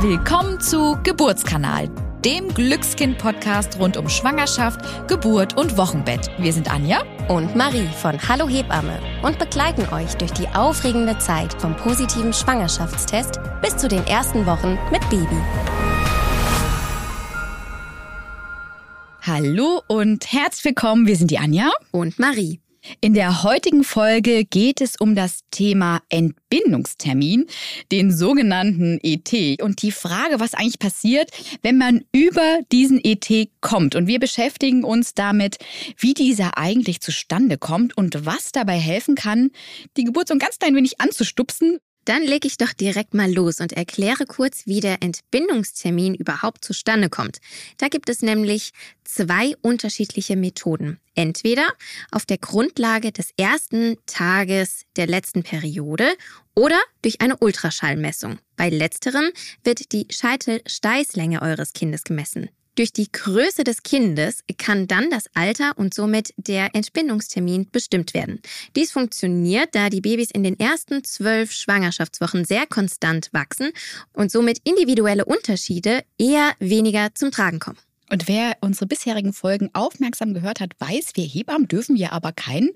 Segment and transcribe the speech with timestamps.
[0.00, 1.88] Willkommen zu Geburtskanal,
[2.22, 6.30] dem Glückskind-Podcast rund um Schwangerschaft, Geburt und Wochenbett.
[6.36, 11.54] Wir sind Anja und Marie von Hallo Hebamme und begleiten euch durch die aufregende Zeit
[11.62, 15.40] vom positiven Schwangerschaftstest bis zu den ersten Wochen mit Baby.
[19.22, 21.06] Hallo und herzlich willkommen.
[21.06, 22.60] Wir sind die Anja und Marie.
[23.00, 27.46] In der heutigen Folge geht es um das Thema Entbindungstermin,
[27.92, 31.30] den sogenannten ET und die Frage, was eigentlich passiert,
[31.62, 33.94] wenn man über diesen ET kommt.
[33.94, 35.58] Und wir beschäftigen uns damit,
[35.98, 39.50] wie dieser eigentlich zustande kommt und was dabei helfen kann,
[39.96, 43.60] die Geburt so ein ganz klein wenig anzustupsen dann lege ich doch direkt mal los
[43.60, 47.38] und erkläre kurz, wie der Entbindungstermin überhaupt zustande kommt.
[47.78, 48.72] Da gibt es nämlich
[49.04, 50.98] zwei unterschiedliche Methoden.
[51.14, 51.66] Entweder
[52.10, 56.08] auf der Grundlage des ersten Tages der letzten Periode
[56.54, 58.38] oder durch eine Ultraschallmessung.
[58.56, 59.30] Bei letzterem
[59.64, 62.48] wird die Scheitelsteißlänge eures Kindes gemessen.
[62.76, 68.40] Durch die Größe des Kindes kann dann das Alter und somit der Entbindungstermin bestimmt werden.
[68.76, 73.72] Dies funktioniert, da die Babys in den ersten zwölf Schwangerschaftswochen sehr konstant wachsen
[74.12, 77.78] und somit individuelle Unterschiede eher weniger zum Tragen kommen.
[78.10, 82.70] Und wer unsere bisherigen Folgen aufmerksam gehört hat, weiß, wir Hebammen dürfen ja aber keinen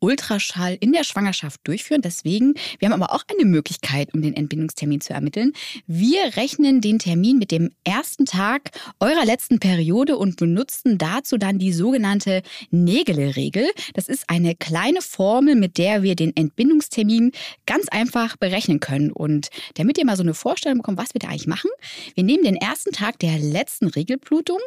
[0.00, 2.02] Ultraschall in der Schwangerschaft durchführen.
[2.02, 5.52] Deswegen, wir haben aber auch eine Möglichkeit, um den Entbindungstermin zu ermitteln.
[5.86, 11.58] Wir rechnen den Termin mit dem ersten Tag eurer letzten Periode und benutzen dazu dann
[11.58, 13.66] die sogenannte Nägele-Regel.
[13.94, 17.32] Das ist eine kleine Formel, mit der wir den Entbindungstermin
[17.66, 19.10] ganz einfach berechnen können.
[19.10, 21.70] Und damit ihr mal so eine Vorstellung bekommt, was wir da eigentlich machen,
[22.14, 24.58] wir nehmen den ersten Tag der letzten Regelblutung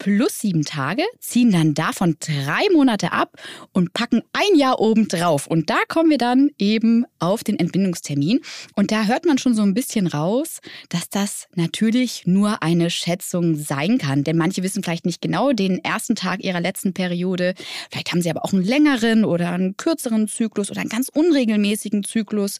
[0.00, 3.36] plus sieben Tage, ziehen dann davon drei Monate ab
[3.72, 5.46] und packen ein Jahr oben drauf.
[5.46, 8.40] Und da kommen wir dann eben auf den Entbindungstermin.
[8.74, 13.54] Und da hört man schon so ein bisschen raus, dass das natürlich nur eine Schätzung
[13.56, 14.24] sein kann.
[14.24, 17.54] Denn manche wissen vielleicht nicht genau den ersten Tag ihrer letzten Periode.
[17.90, 22.04] Vielleicht haben sie aber auch einen längeren oder einen kürzeren Zyklus oder einen ganz unregelmäßigen
[22.04, 22.56] Zyklus.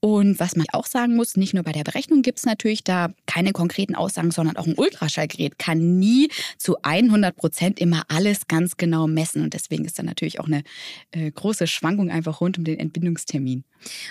[0.00, 3.10] Und was man auch sagen muss, nicht nur bei der Berechnung gibt es natürlich da
[3.26, 8.76] keine konkreten Aussagen, sondern auch ein Ultraschallgerät kann nie zu 100 Prozent immer alles ganz
[8.76, 9.42] genau messen.
[9.42, 10.62] Und deswegen ist da natürlich auch eine
[11.10, 13.64] äh, große Schwankung einfach rund um den Entbindungstermin.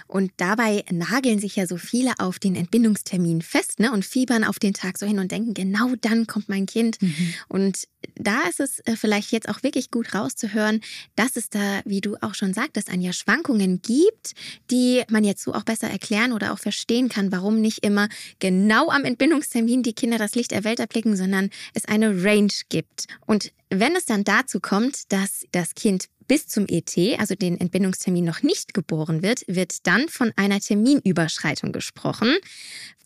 [0.07, 4.59] Und dabei nageln sich ja so viele auf den Entbindungstermin fest ne, und fiebern auf
[4.59, 7.01] den Tag so hin und denken, genau dann kommt mein Kind.
[7.01, 7.33] Mhm.
[7.47, 10.81] Und da ist es äh, vielleicht jetzt auch wirklich gut rauszuhören,
[11.15, 14.33] dass es da, wie du auch schon sagtest, Anja, Schwankungen gibt,
[14.71, 18.07] die man jetzt so auch besser erklären oder auch verstehen kann, warum nicht immer
[18.39, 23.05] genau am Entbindungstermin die Kinder das Licht der Welt erblicken, sondern es eine Range gibt.
[23.25, 28.23] Und wenn es dann dazu kommt, dass das Kind bis zum ET, also den Entbindungstermin,
[28.23, 32.37] noch nicht geboren wird, wird dann von einer Terminüberschreitung gesprochen.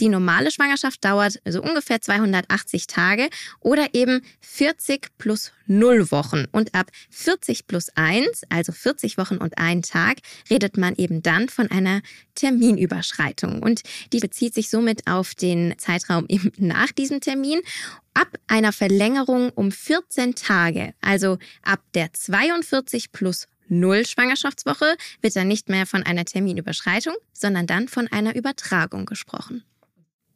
[0.01, 3.29] Die normale Schwangerschaft dauert so ungefähr 280 Tage
[3.61, 6.45] oder eben 40 plus 0 Wochen.
[6.51, 10.17] Und ab 40 plus 1, also 40 Wochen und ein Tag,
[10.49, 12.01] redet man eben dann von einer
[12.35, 13.61] Terminüberschreitung.
[13.61, 13.81] Und
[14.11, 17.61] die bezieht sich somit auf den Zeitraum eben nach diesem Termin
[18.13, 25.47] ab einer Verlängerung um 14 Tage, also ab der 42 plus 0 Schwangerschaftswoche, wird dann
[25.47, 29.63] nicht mehr von einer Terminüberschreitung, sondern dann von einer Übertragung gesprochen.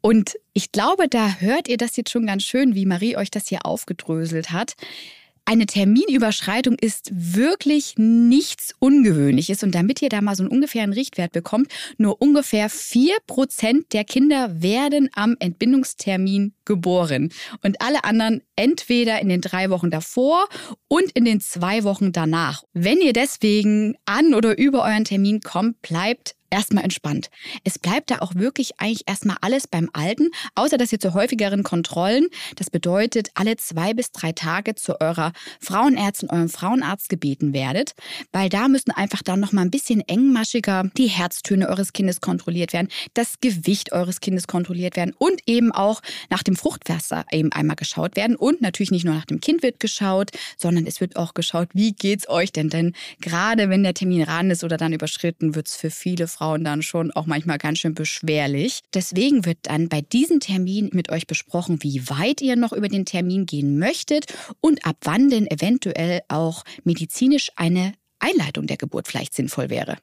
[0.02, 3.48] Und ich glaube, da hört ihr das jetzt schon ganz schön, wie Marie euch das
[3.48, 4.76] hier aufgedröselt hat
[5.48, 9.64] eine Terminüberschreitung ist wirklich nichts Ungewöhnliches.
[9.64, 14.04] Und damit ihr da mal so einen ungefähren Richtwert bekommt, nur ungefähr vier Prozent der
[14.04, 17.32] Kinder werden am Entbindungstermin geboren.
[17.64, 20.50] Und alle anderen entweder in den drei Wochen davor
[20.90, 22.64] und in den zwei Wochen danach.
[22.74, 27.30] Wenn ihr deswegen an oder über euren Termin kommt, bleibt erstmal entspannt.
[27.64, 31.64] Es bleibt da auch wirklich eigentlich erstmal alles beim Alten, außer dass ihr zu häufigeren
[31.64, 37.94] Kontrollen, das bedeutet alle zwei bis drei Tage zu eurer Frauenärztin, eurem Frauenarzt gebeten werdet,
[38.32, 42.90] weil da müssen einfach dann nochmal ein bisschen engmaschiger die Herztöne eures Kindes kontrolliert werden,
[43.14, 48.16] das Gewicht eures Kindes kontrolliert werden und eben auch nach dem Fruchtwasser eben einmal geschaut
[48.16, 51.70] werden und natürlich nicht nur nach dem Kind wird geschaut, sondern es wird auch geschaut,
[51.74, 55.68] wie geht's euch denn denn gerade wenn der Termin ran ist oder dann überschritten, wird
[55.68, 58.82] es für viele Frauen dann schon auch manchmal ganz schön beschwerlich.
[58.94, 63.06] Deswegen wird dann bei diesem Termin mit euch besprochen, wie weit ihr noch über den
[63.06, 64.26] Termin gehen möchtet
[64.62, 69.98] und ab wann denn eventuell auch medizinisch eine Einleitung der Geburt vielleicht sinnvoll wäre.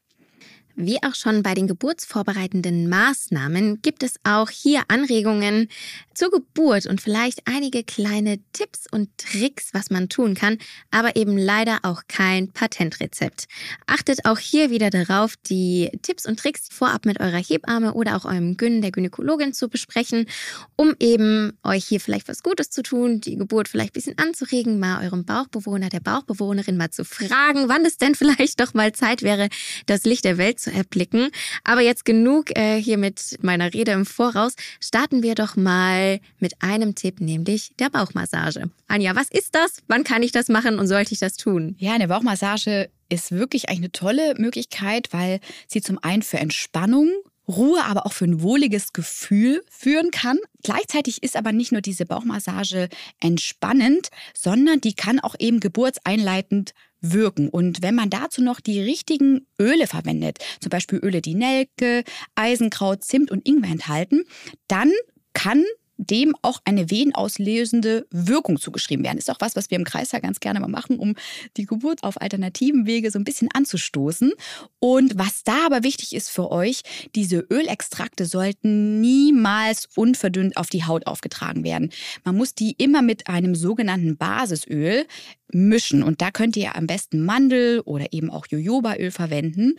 [0.76, 5.69] Wie auch schon bei den geburtsvorbereitenden Maßnahmen gibt es auch hier Anregungen
[6.15, 10.59] zur Geburt und vielleicht einige kleine Tipps und Tricks, was man tun kann,
[10.91, 13.47] aber eben leider auch kein Patentrezept.
[13.87, 18.25] Achtet auch hier wieder darauf, die Tipps und Tricks vorab mit eurer Hebamme oder auch
[18.25, 20.27] eurem Gyn, der Gynäkologin zu besprechen,
[20.75, 24.81] um eben euch hier vielleicht was Gutes zu tun, die Geburt vielleicht ein bisschen anzuregen,
[24.81, 29.23] mal eurem Bauchbewohner, der Bauchbewohnerin mal zu fragen, wann es denn vielleicht doch mal Zeit
[29.23, 29.49] wäre,
[29.87, 31.29] das Licht der Welt zu erblicken.
[31.63, 34.55] Aber jetzt genug äh, hier mit meiner Rede im Voraus.
[34.81, 38.71] Starten wir doch mal mit einem Tipp, nämlich der Bauchmassage.
[38.89, 39.79] Anja, was ist das?
[39.87, 41.77] Wann kann ich das machen und sollte ich das tun?
[41.79, 47.11] Ja, eine Bauchmassage ist wirklich eigentlich eine tolle Möglichkeit, weil sie zum einen für Entspannung
[47.49, 50.38] Ruhe, aber auch für ein wohliges Gefühl führen kann.
[50.62, 52.88] Gleichzeitig ist aber nicht nur diese Bauchmassage
[53.20, 57.49] entspannend, sondern die kann auch eben geburtseinleitend wirken.
[57.49, 62.05] Und wenn man dazu noch die richtigen Öle verwendet, zum Beispiel Öle, die Nelke,
[62.35, 64.25] Eisenkraut, Zimt und Ingwer enthalten,
[64.69, 64.91] dann
[65.35, 65.64] kann
[65.96, 69.19] dem auch eine venenauslösende Wirkung zugeschrieben werden.
[69.19, 71.14] Ist auch was, was wir im Kreis ja ganz gerne mal machen, um
[71.56, 74.32] die Geburt auf alternativen Wege so ein bisschen anzustoßen.
[74.81, 76.82] Und was da aber wichtig ist für euch,
[77.14, 81.91] diese Ölextrakte sollten niemals unverdünnt auf die Haut aufgetragen werden.
[82.25, 85.06] Man muss die immer mit einem sogenannten Basisöl
[85.52, 86.02] mischen.
[86.02, 89.75] Und da könnt ihr am besten Mandel oder eben auch Jojobaöl verwenden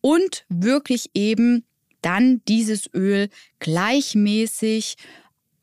[0.00, 1.64] und wirklich eben
[2.02, 3.28] dann dieses Öl
[3.58, 4.96] gleichmäßig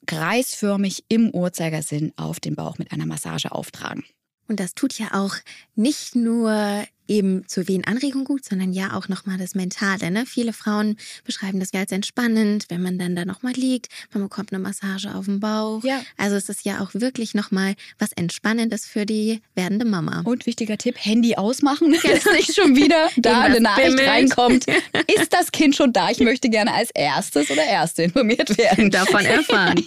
[0.07, 4.03] kreisförmig im Uhrzeigersinn auf den Bauch mit einer Massage auftragen.
[4.47, 5.35] Und das tut ja auch
[5.75, 10.11] nicht nur eben zur Wehenanregung gut, sondern ja auch nochmal das Mentale.
[10.11, 10.25] Ne?
[10.25, 14.51] Viele Frauen beschreiben das ja als entspannend, wenn man dann da nochmal liegt, man bekommt
[14.51, 15.83] eine Massage auf dem Bauch.
[15.83, 16.01] Ja.
[16.17, 20.21] Also es ist ja auch wirklich nochmal was Entspannendes für die werdende Mama.
[20.25, 24.07] Und wichtiger Tipp, Handy ausmachen, dass nicht schon wieder da eine Nachricht bimmelt.
[24.07, 24.65] reinkommt.
[25.19, 26.09] Ist das Kind schon da?
[26.09, 28.91] Ich möchte gerne als erstes oder erste informiert werden.
[28.97, 29.83] Davon erfahren.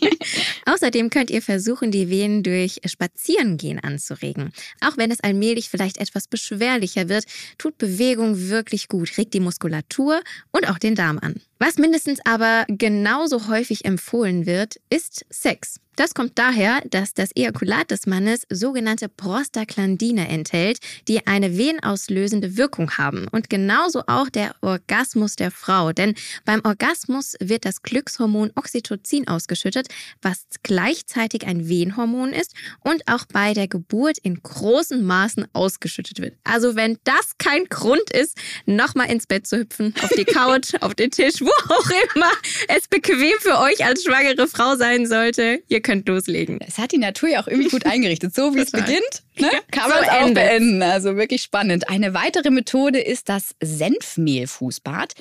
[0.67, 4.53] Außerdem könnt ihr versuchen, die Wehen durch Spazierengehen anzuregen.
[4.81, 7.25] Auch wenn es allmählich vielleicht etwas beschwerlicher wird,
[7.59, 11.43] tut Bewegung wirklich gut, regt die Muskulatur und auch den Darm an.
[11.59, 15.77] Was mindestens aber genauso häufig empfohlen wird, ist Sex.
[15.97, 20.79] Das kommt daher, dass das Ejakulat des Mannes sogenannte Prostaglandine enthält,
[21.09, 23.27] die eine venenauslösende Wirkung haben.
[23.31, 25.93] Und genauso auch der Orgasmus der Frau.
[25.93, 26.15] Denn
[26.45, 29.89] beim Orgasmus wird das Glückshormon Oxytocin ausgeschüttet,
[30.23, 36.35] was gleichzeitig ein Wehenhormon ist und auch bei der Geburt in großen Maßen ausgeschüttet wird.
[36.45, 40.95] Also wenn das kein Grund ist, nochmal ins Bett zu hüpfen, auf die Couch, auf
[40.95, 42.31] den Tisch, wo auch immer
[42.69, 46.59] es bequem für euch als schwangere Frau sein sollte, ihr könnt loslegen.
[46.67, 48.35] Es hat die Natur ja auch irgendwie gut eingerichtet.
[48.35, 50.83] So wie es beginnt, ne, kann man es auch beenden.
[50.83, 51.89] Also wirklich spannend.
[51.89, 55.15] Eine weitere Methode ist das Senfmehlfußbad.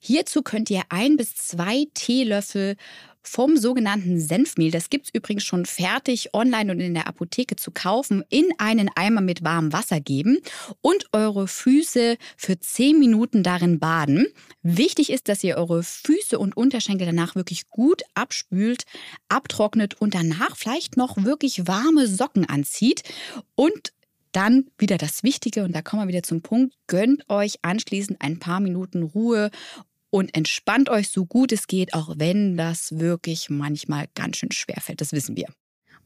[0.00, 2.76] Hierzu könnt ihr ein bis zwei Teelöffel
[3.28, 4.70] vom sogenannten Senfmehl.
[4.70, 8.90] Das gibt es übrigens schon fertig online und in der Apotheke zu kaufen, in einen
[8.94, 10.38] Eimer mit warmem Wasser geben
[10.80, 14.26] und eure Füße für 10 Minuten darin baden.
[14.62, 18.84] Wichtig ist, dass ihr eure Füße und Unterschenkel danach wirklich gut abspült,
[19.28, 23.02] abtrocknet und danach vielleicht noch wirklich warme Socken anzieht
[23.54, 23.92] und
[24.36, 28.38] dann wieder das Wichtige, und da kommen wir wieder zum Punkt, gönnt euch anschließend ein
[28.38, 29.50] paar Minuten Ruhe
[30.10, 34.80] und entspannt euch so gut es geht, auch wenn das wirklich manchmal ganz schön schwer
[34.80, 35.00] fällt.
[35.00, 35.46] Das wissen wir.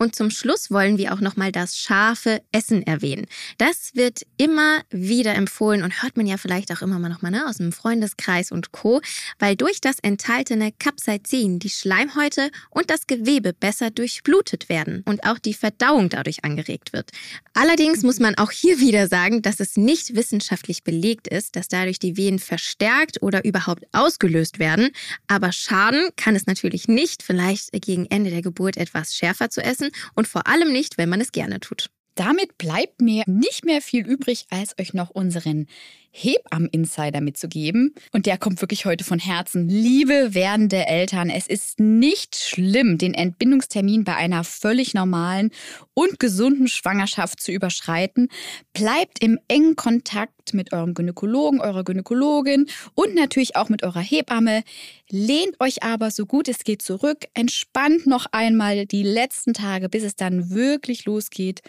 [0.00, 3.26] Und zum Schluss wollen wir auch nochmal das scharfe Essen erwähnen.
[3.58, 7.46] Das wird immer wieder empfohlen und hört man ja vielleicht auch immer mal nochmal ne,
[7.46, 9.02] aus dem Freundeskreis und Co.,
[9.38, 15.38] weil durch das enthaltene Capsaicin die Schleimhäute und das Gewebe besser durchblutet werden und auch
[15.38, 17.10] die Verdauung dadurch angeregt wird.
[17.52, 21.98] Allerdings muss man auch hier wieder sagen, dass es nicht wissenschaftlich belegt ist, dass dadurch
[21.98, 24.92] die Wehen verstärkt oder überhaupt ausgelöst werden.
[25.26, 29.89] Aber schaden kann es natürlich nicht, vielleicht gegen Ende der Geburt etwas schärfer zu essen
[30.14, 31.90] und vor allem nicht, wenn man es gerne tut.
[32.14, 35.66] Damit bleibt mir nicht mehr viel übrig, als euch noch unseren
[36.10, 37.94] Hebammen-Insider mitzugeben.
[38.12, 39.68] Und der kommt wirklich heute von Herzen.
[39.68, 45.50] Liebe werdende Eltern, es ist nicht schlimm, den Entbindungstermin bei einer völlig normalen
[45.94, 48.28] und gesunden Schwangerschaft zu überschreiten.
[48.72, 54.62] Bleibt im engen Kontakt mit eurem Gynäkologen, eurer Gynäkologin und natürlich auch mit eurer Hebamme.
[55.10, 60.02] Lehnt euch aber so gut es geht zurück, entspannt noch einmal die letzten Tage, bis
[60.02, 61.62] es dann wirklich losgeht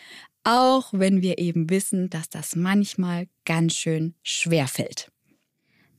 [0.43, 5.11] auch wenn wir eben wissen, dass das manchmal ganz schön schwer fällt.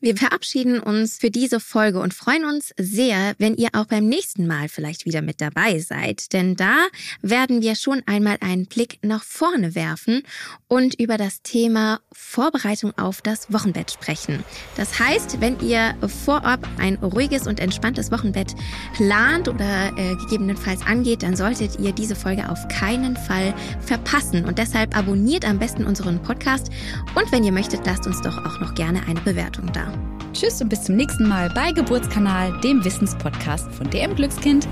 [0.04, 4.48] Wir verabschieden uns für diese Folge und freuen uns sehr, wenn ihr auch beim nächsten
[4.48, 6.32] Mal vielleicht wieder mit dabei seid.
[6.32, 6.88] Denn da
[7.20, 10.24] werden wir schon einmal einen Blick nach vorne werfen
[10.66, 14.42] und über das Thema Vorbereitung auf das Wochenbett sprechen.
[14.76, 15.94] Das heißt, wenn ihr
[16.24, 18.56] vorab ein ruhiges und entspanntes Wochenbett
[18.96, 23.54] plant oder äh, gegebenenfalls angeht, dann solltet ihr diese Folge auf keinen Fall
[23.86, 24.46] verpassen.
[24.46, 26.70] Und deshalb abonniert am besten unseren Podcast.
[27.14, 29.91] Und wenn ihr möchtet, lasst uns doch auch noch gerne eine Bewertung da.
[30.32, 34.66] Tschüss und bis zum nächsten Mal bei Geburtskanal, dem Wissenspodcast von DM Glückskind.